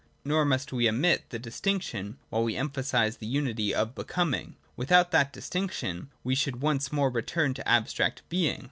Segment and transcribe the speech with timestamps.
[0.25, 4.91] Nor must we omit the dis tinction, while we emphasise the unity of Becoming: with
[4.91, 8.59] out that distinction we should once more return to abstract Being.